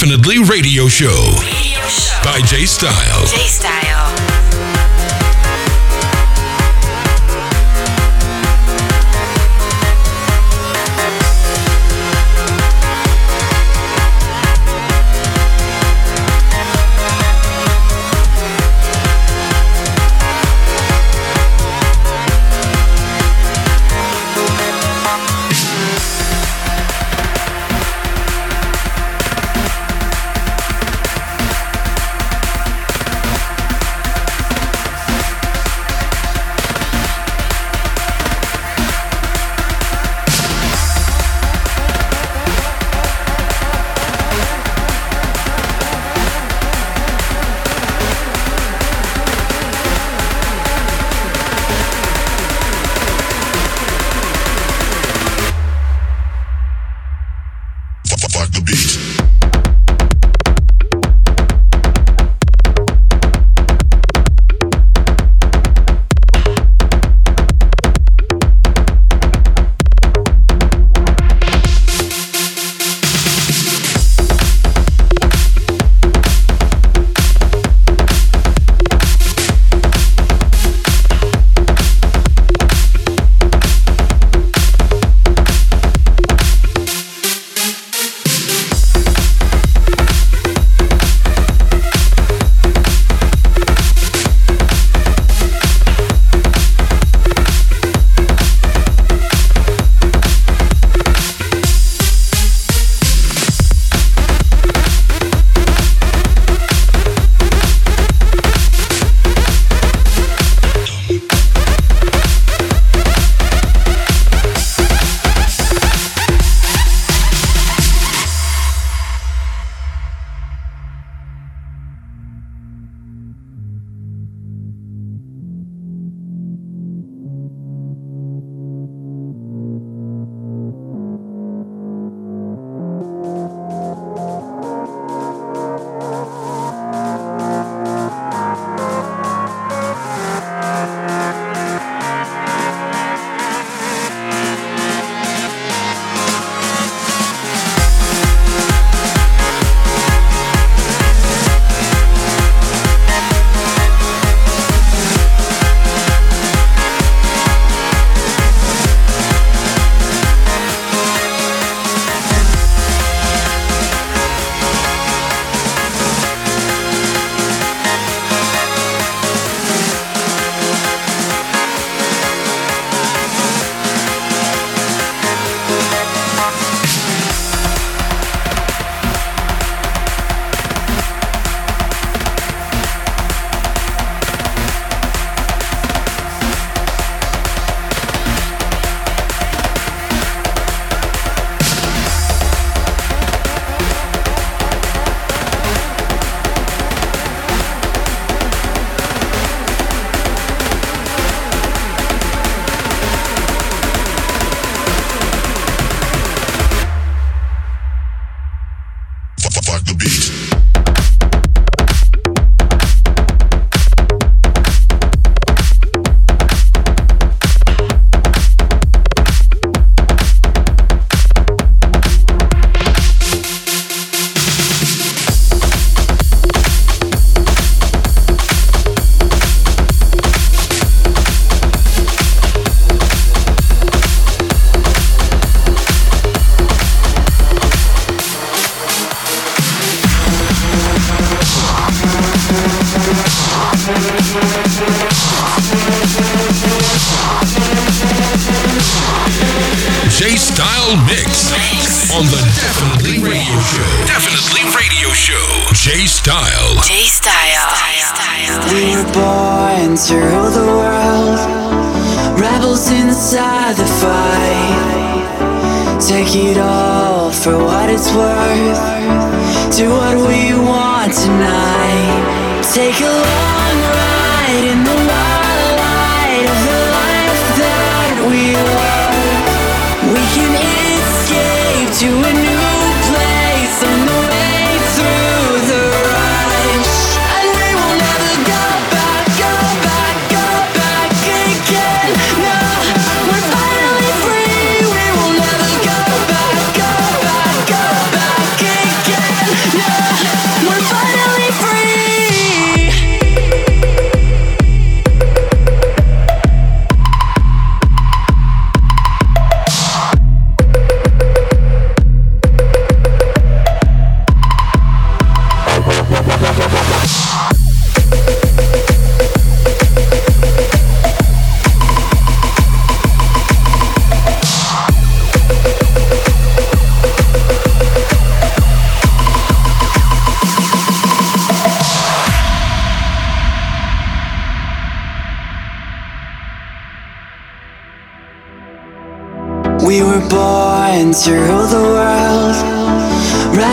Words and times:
Definitely 0.00 0.38
Radio 0.48 0.88
Show. 0.88 1.34
Radio 1.42 1.78
Show. 1.86 2.24
By 2.24 2.40
J 2.40 2.64
Style. 2.64 3.26
J 3.26 3.36
Style. 3.46 4.29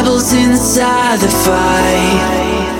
Rebels 0.07 0.31
inside 0.31 1.19
the 1.19 1.27
fight. 1.27 2.71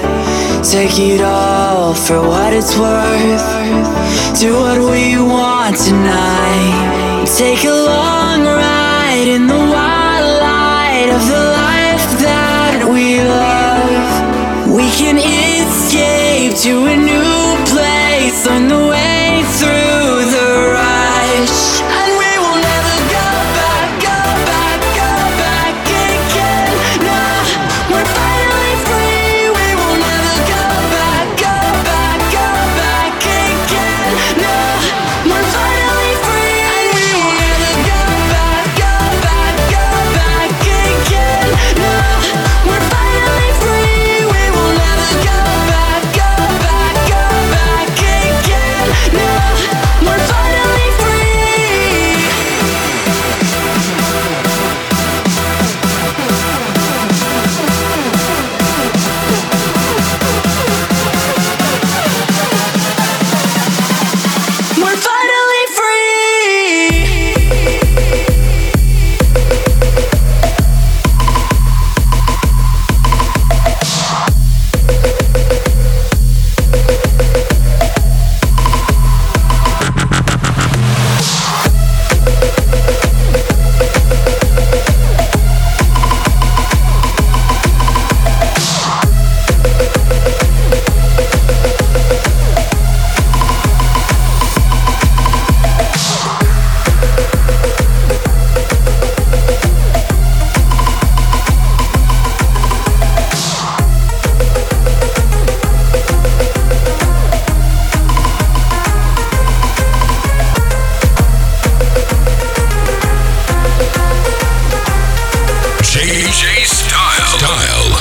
Take 0.63 0.97
it 0.97 1.21
all 1.21 1.93
for 1.93 2.21
what 2.21 2.53
it's 2.53 2.77
worth. 2.77 4.39
Do 4.39 4.53
what 4.53 4.79
we 4.79 5.17
want 5.19 5.75
tonight. 5.75 7.25
Take 7.37 7.65
a 7.65 7.77
long 7.91 8.45
ride 8.45 9.27
in 9.27 9.45
the 9.45 9.61
wild 9.75 10.39
light 10.39 11.09
of 11.17 11.21
the 11.27 11.43
life 11.63 12.07
that 12.23 12.87
we 12.93 13.19
love. 13.19 14.73
We 14.73 14.87
can 14.91 15.17
escape 15.17 16.55
to 16.63 16.85
a 16.85 16.95
new 16.95 17.57
place 17.73 18.47
on 18.47 18.69
the 18.69 18.87
way 18.87 19.43
through 19.59 19.76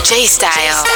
J 0.08 0.24
Style. 0.24 0.95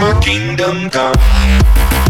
My 0.00 0.20
kingdom 0.20 0.90
come. 0.90 2.05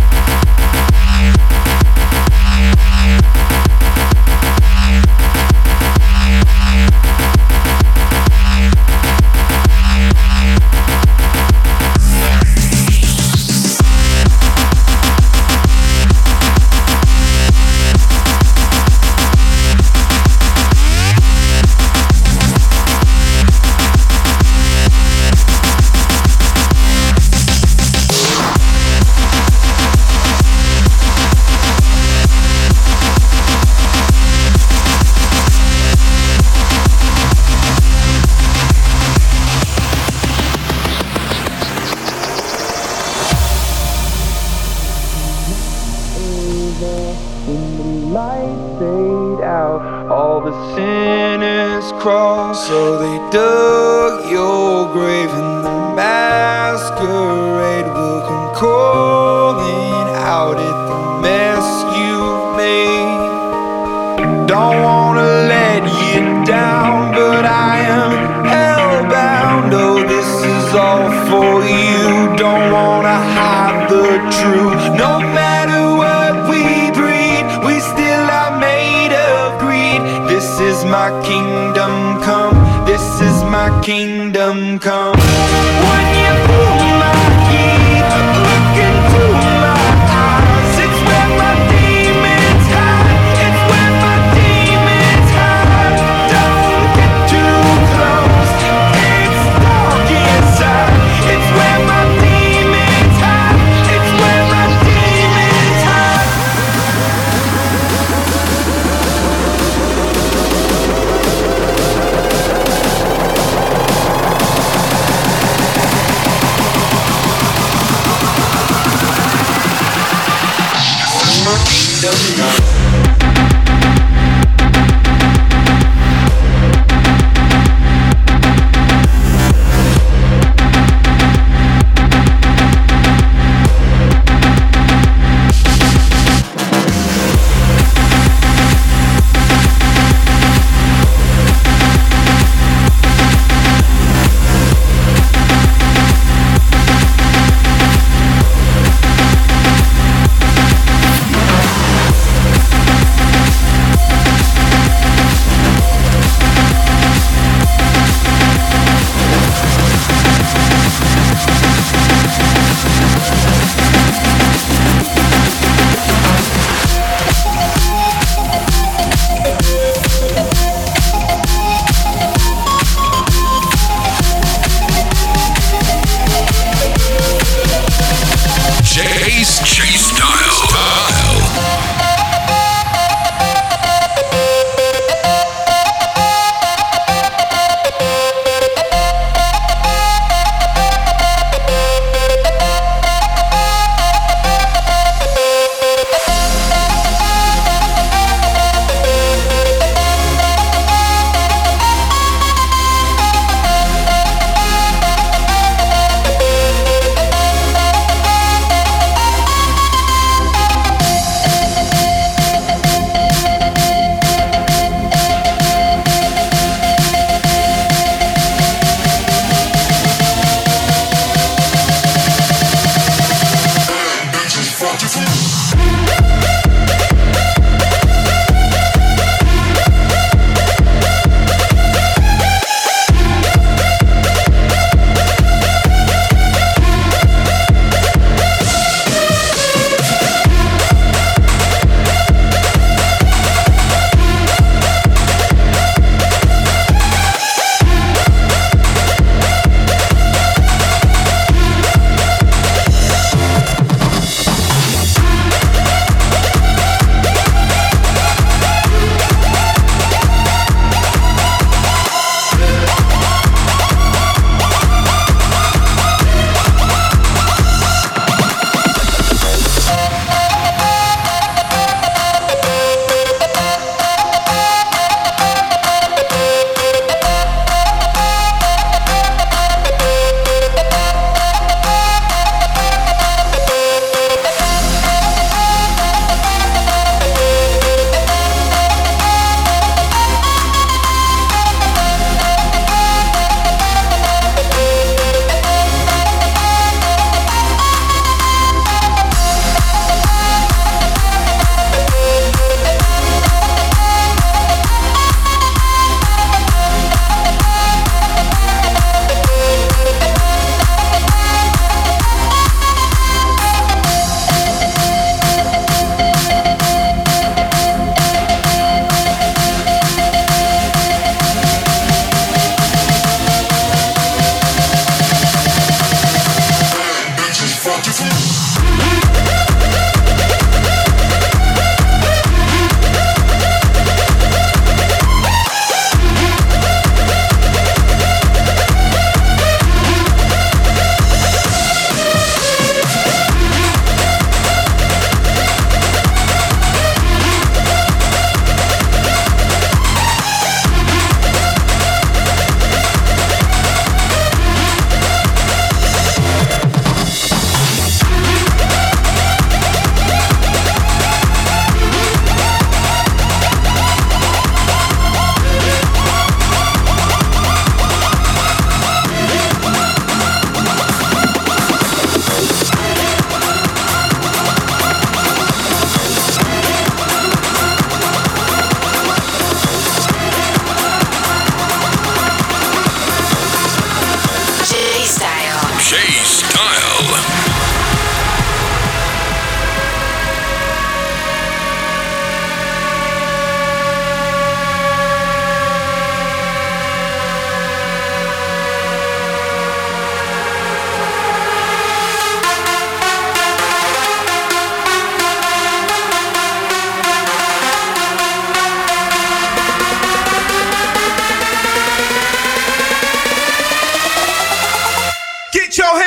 your 415.99 416.26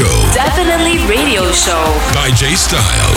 Show. 0.00 0.32
Definitely 0.32 0.96
Radio 1.06 1.52
Show. 1.52 1.84
By 2.14 2.30
Jay 2.34 2.54
Style. 2.54 3.09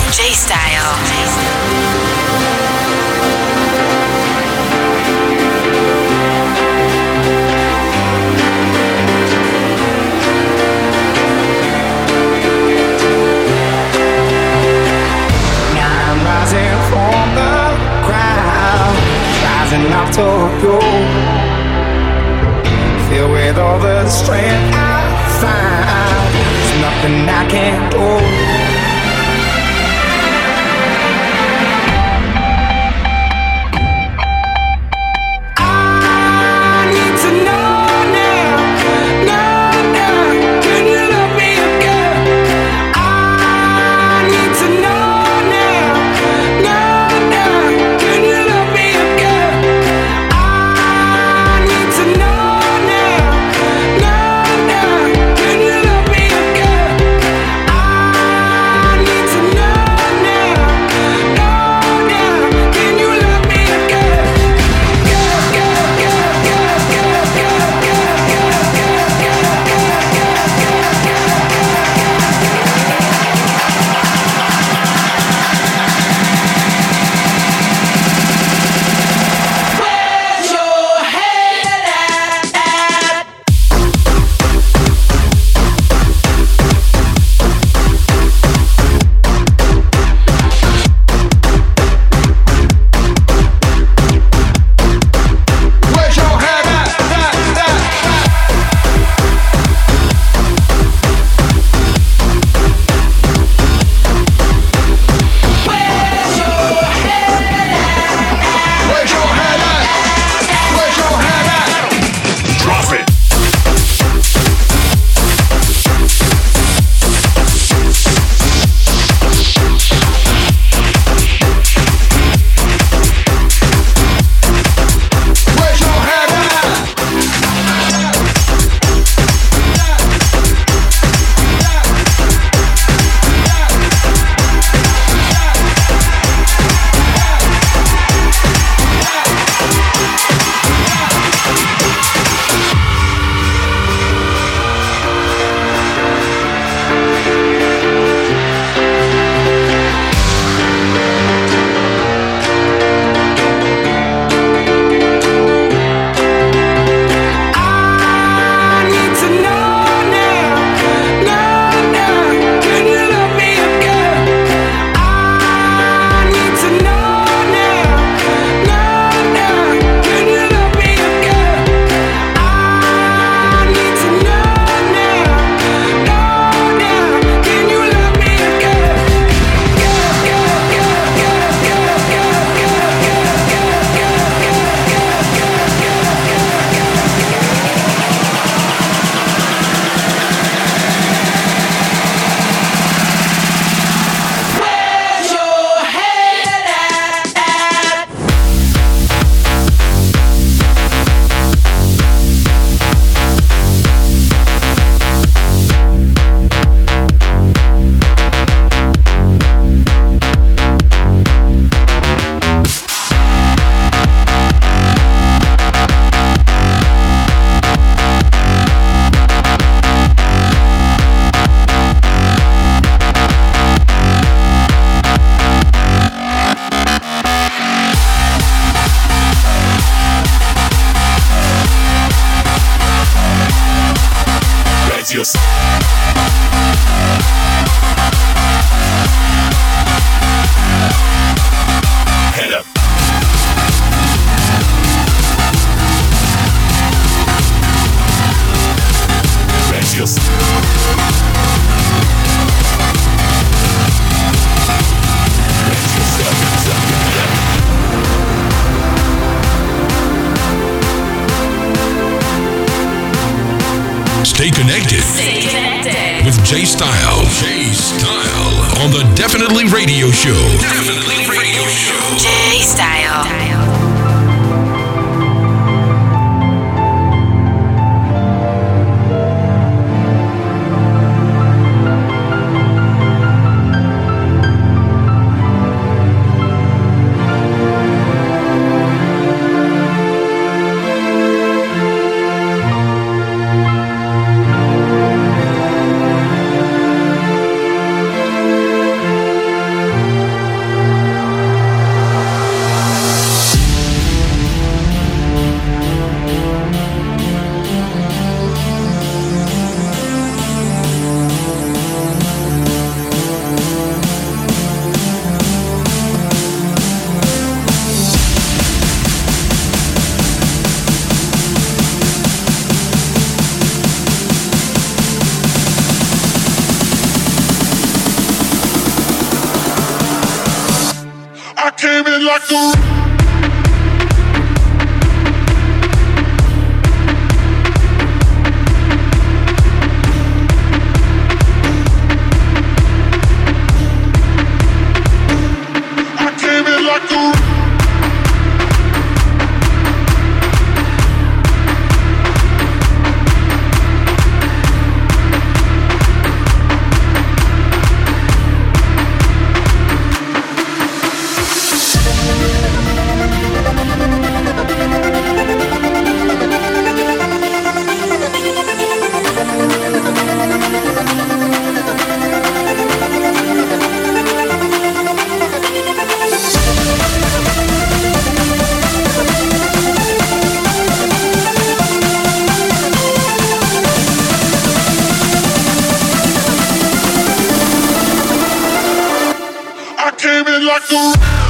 Like 390.64 390.90
a 390.92 391.43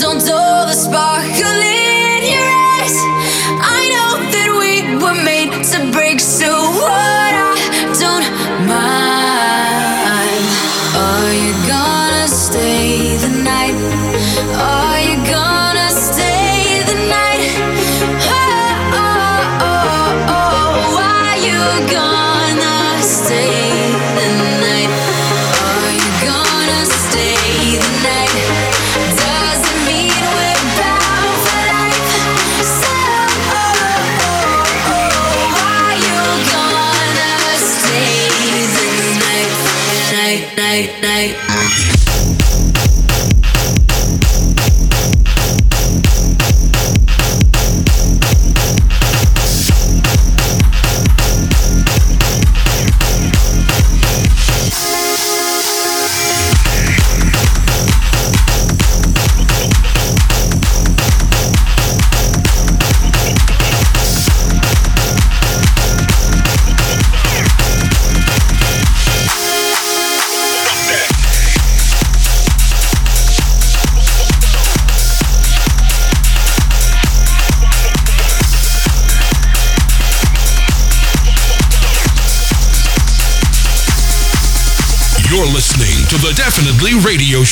Don't 0.00 0.24
dull 0.24 0.66
the 0.66 0.72
sparkling. 0.72 1.83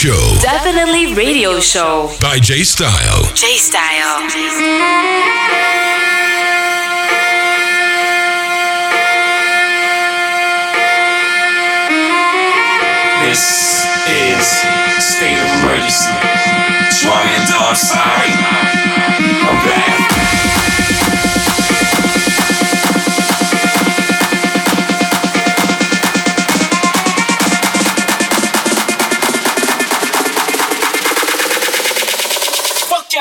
Show. 0.02 0.34
Definitely 0.40 1.14
Radio 1.14 1.60
Show. 1.60 2.10
By 2.20 2.40
J 2.40 2.64
Style. 2.64 3.22
J 3.36 3.56
Style. 3.56 4.18
This 13.22 13.86
is 14.10 14.42
state 14.98 15.38
of 15.38 15.46
emergency. 15.62 16.10
Strong 16.90 17.22
and 17.38 17.48
dog, 17.48 17.76
sorry. 17.76 18.41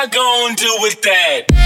Y'all 0.01 0.09
gonna 0.09 0.55
do 0.55 0.77
with 0.79 1.01
that? 1.01 1.60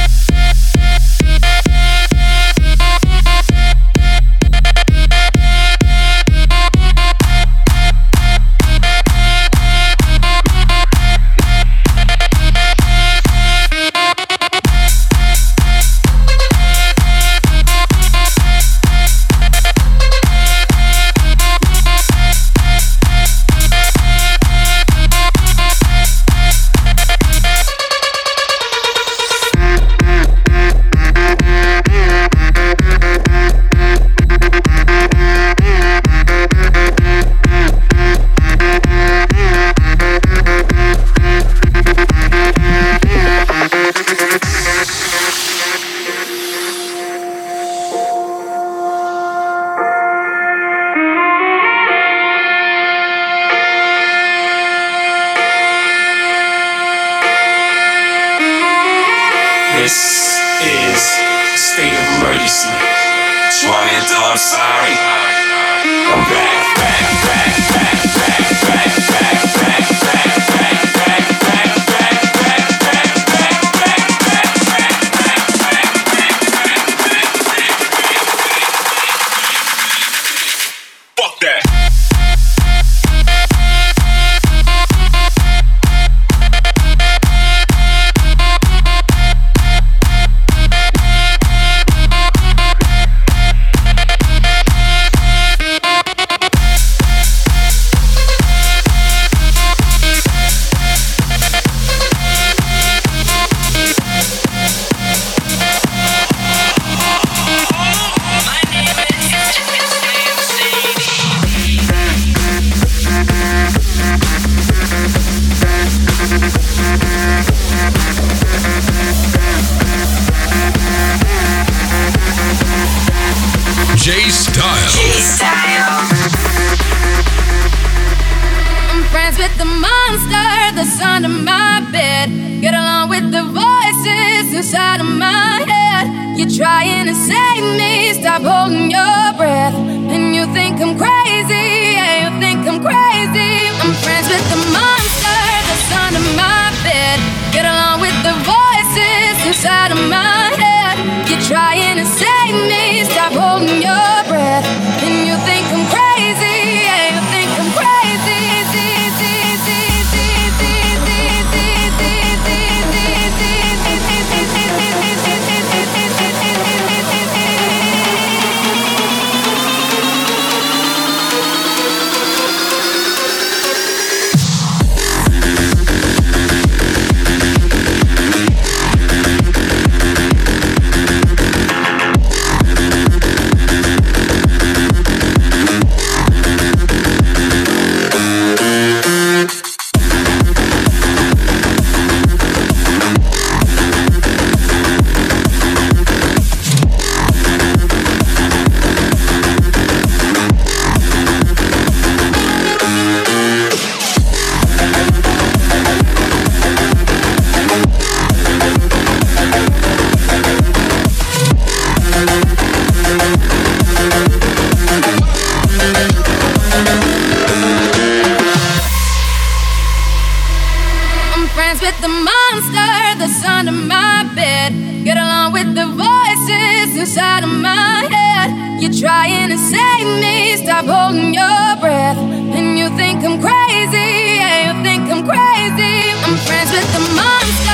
Friends 221.75 221.93
with 221.93 222.01
the 222.01 222.07
monster 222.07 223.19
that's 223.19 223.43
under 223.43 223.71
my 223.71 224.23
bed. 224.33 224.71
Get 225.03 225.17
along 225.17 225.51
with 225.51 225.75
the 225.75 225.87
voices 225.87 226.95
inside 226.95 227.43
of 227.43 227.49
my 227.49 228.07
head. 228.09 228.81
You're 228.81 228.93
trying 228.93 229.49
to 229.49 229.57
save 229.57 230.07
me, 230.21 230.55
stop 230.63 230.85
holding 230.85 231.33
your 231.33 231.75
breath. 231.81 232.17
And 232.55 232.79
you 232.79 232.87
think 232.95 233.23
I'm 233.23 233.41
crazy, 233.41 234.39
yeah, 234.39 234.71
you 234.71 234.83
think 234.83 235.03
I'm 235.11 235.25
crazy. 235.25 236.11
I'm 236.23 236.37
friends 236.47 236.71
with 236.71 236.87
the 236.93 237.13
monster 237.13 237.64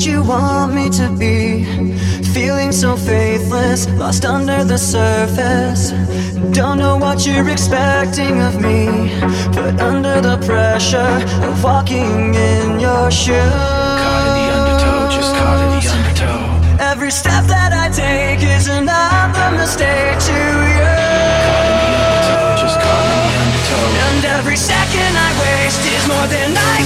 what 0.00 0.06
you 0.06 0.22
want 0.22 0.72
me 0.72 0.88
to 0.88 1.10
be. 1.18 1.62
Feeling 2.32 2.72
so 2.72 2.96
faithless, 2.96 3.86
lost 3.98 4.24
under 4.24 4.64
the 4.64 4.78
surface. 4.78 5.90
Don't 6.56 6.78
know 6.78 6.96
what 6.96 7.26
you're 7.26 7.46
expecting 7.50 8.40
of 8.40 8.62
me. 8.62 8.86
But 9.52 9.78
under 9.78 10.22
the 10.22 10.38
pressure 10.38 11.16
of 11.44 11.62
walking 11.62 12.34
in 12.34 12.80
your 12.80 13.10
shoes. 13.10 13.52
Caught 14.00 14.24
in 14.24 14.32
the 14.38 14.46
undertow, 14.56 15.10
just 15.16 15.34
caught 15.36 15.60
in 15.64 15.70
the 15.76 15.82
undertow. 15.92 16.82
Every 16.92 17.10
step 17.10 17.44
that 17.44 17.72
I 17.74 17.92
take 17.92 18.40
is 18.42 18.68
another 18.68 19.50
mistake 19.60 20.16
to 20.30 20.40
you. 20.76 20.92
Caught 21.44 21.68
in 21.68 21.76
the 21.84 22.00
undertow, 22.00 22.56
Just 22.56 22.80
caught 22.80 23.06
in 23.12 23.20
the 23.20 23.32
undertow. 23.44 23.84
And 24.08 24.24
every 24.24 24.56
second 24.56 25.12
I 25.12 25.30
waste 25.44 25.84
is 25.84 26.04
more 26.08 26.26
than 26.32 26.56
I 26.56 26.79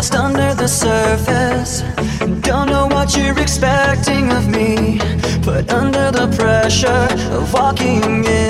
lost 0.00 0.14
under 0.14 0.54
the 0.54 0.66
surface. 0.66 1.82
Don't 2.40 2.68
know 2.68 2.86
what 2.86 3.14
you're 3.14 3.38
expecting 3.38 4.32
of 4.32 4.48
me, 4.48 4.98
but 5.44 5.70
under 5.70 6.10
the 6.10 6.26
pressure 6.38 7.06
of 7.36 7.52
walking 7.52 8.24
in 8.24 8.49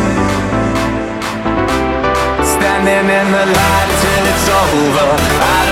In 3.11 3.27
the 3.31 3.45
light 3.45 3.91
till 4.01 4.23
it's 4.31 4.47
over, 4.47 5.07
out 5.43 5.70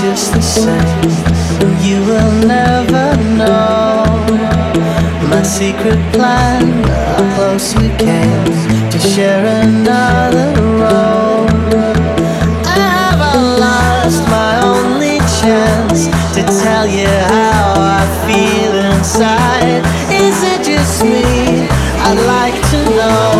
just 0.00 0.32
the 0.32 0.40
same. 0.40 1.10
You 1.82 1.98
will 2.06 2.32
never 2.46 3.16
know 3.36 4.04
my 5.28 5.42
secret 5.42 5.98
plan. 6.12 6.62
How 6.84 7.34
close 7.34 7.74
we 7.74 7.88
came 7.96 8.44
to 8.92 8.98
share 8.98 9.44
another 9.64 10.52
road. 10.82 11.50
I 12.64 12.78
haven't 12.94 13.48
lost 13.66 14.22
my 14.28 14.54
only 14.62 15.18
chance 15.40 16.06
to 16.34 16.42
tell 16.62 16.86
you 16.86 17.12
how 17.34 17.74
I 17.98 18.04
feel 18.26 18.74
inside. 18.92 19.82
Is 20.12 20.38
it 20.52 20.60
just 20.64 21.02
me? 21.02 21.66
I'd 22.06 22.20
like 22.36 22.58
to 22.70 22.78
know. 22.96 23.37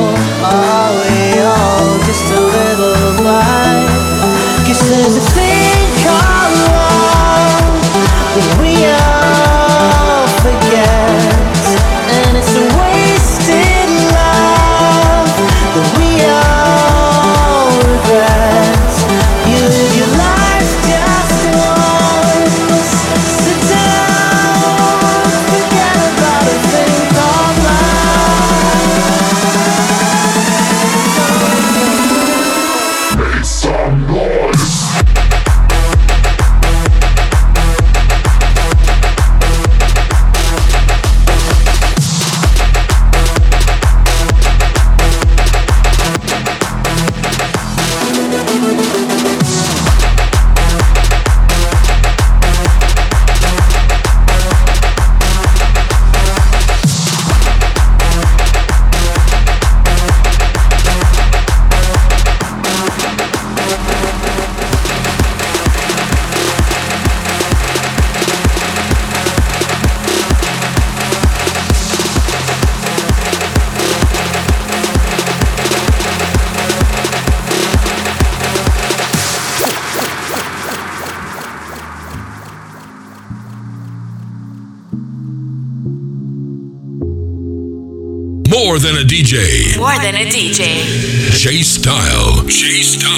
More 88.78 88.92
than 88.92 89.02
a 89.02 89.04
DJ. 89.04 89.76
More 89.76 89.98
than 89.98 90.14
a 90.14 90.24
DJ. 90.24 90.86
J 91.32 91.62
Style. 91.62 92.44
J 92.46 92.80
Style. 92.80 93.10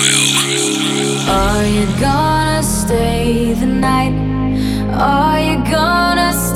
Are 1.29 1.67
you 1.67 1.85
gonna 2.01 2.63
stay 2.63 3.53
the 3.53 3.67
night? 3.67 4.15
Are 4.95 5.39
you 5.39 5.57
gonna 5.71 6.33
stay? 6.33 6.50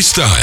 Style. 0.00 0.37